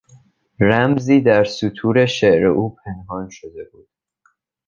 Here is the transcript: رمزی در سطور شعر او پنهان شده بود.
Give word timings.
رمزی 0.59 1.21
در 1.21 1.43
سطور 1.43 2.05
شعر 2.05 2.45
او 2.45 2.75
پنهان 2.75 3.29
شده 3.29 3.63
بود. 3.71 3.89